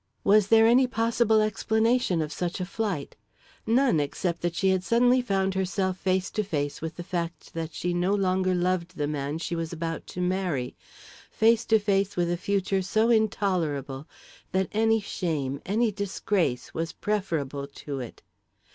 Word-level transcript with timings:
Was 0.23 0.47
there 0.47 0.65
any 0.65 0.87
possible 0.87 1.41
explanation 1.41 2.23
of 2.23 2.33
such 2.33 2.59
a 2.59 2.65
flight? 2.65 3.15
None, 3.67 3.99
except 3.99 4.41
that 4.41 4.55
she 4.55 4.69
had 4.69 4.83
suddenly 4.83 5.21
found 5.21 5.53
herself 5.53 5.95
face 5.99 6.31
to 6.31 6.43
face 6.43 6.81
with 6.81 6.95
the 6.95 7.03
fact 7.03 7.53
that 7.53 7.75
she 7.75 7.93
no 7.93 8.15
longer 8.15 8.55
loved 8.55 8.97
the 8.97 9.05
man 9.07 9.37
she 9.37 9.55
was 9.55 9.71
about 9.71 10.07
to 10.07 10.19
marry 10.19 10.75
face 11.29 11.65
to 11.65 11.77
face 11.77 12.15
with 12.17 12.31
a 12.31 12.35
future 12.35 12.81
so 12.81 13.11
intolerable 13.11 14.07
that 14.51 14.69
any 14.71 14.99
shame, 14.99 15.61
any 15.67 15.91
disgrace, 15.91 16.73
was 16.73 16.93
preferable 16.93 17.67
to 17.67 17.99
it. 17.99 18.23